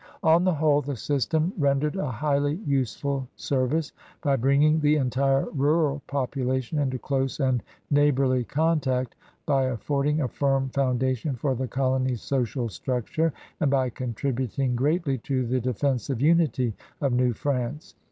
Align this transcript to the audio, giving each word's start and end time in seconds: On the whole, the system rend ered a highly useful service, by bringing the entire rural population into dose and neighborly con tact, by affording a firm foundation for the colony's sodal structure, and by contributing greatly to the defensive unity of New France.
On 0.23 0.43
the 0.43 0.53
whole, 0.55 0.81
the 0.81 0.95
system 0.95 1.53
rend 1.59 1.83
ered 1.83 1.95
a 1.95 2.09
highly 2.09 2.55
useful 2.65 3.27
service, 3.35 3.91
by 4.23 4.35
bringing 4.35 4.79
the 4.79 4.95
entire 4.95 5.47
rural 5.51 6.01
population 6.07 6.79
into 6.79 6.97
dose 6.97 7.39
and 7.39 7.61
neighborly 7.91 8.43
con 8.43 8.79
tact, 8.79 9.15
by 9.45 9.65
affording 9.65 10.19
a 10.21 10.27
firm 10.27 10.69
foundation 10.69 11.35
for 11.35 11.53
the 11.53 11.67
colony's 11.67 12.21
sodal 12.21 12.71
structure, 12.71 13.31
and 13.59 13.69
by 13.69 13.91
contributing 13.91 14.75
greatly 14.75 15.19
to 15.19 15.45
the 15.45 15.61
defensive 15.61 16.19
unity 16.19 16.73
of 16.99 17.13
New 17.13 17.33
France. 17.33 17.93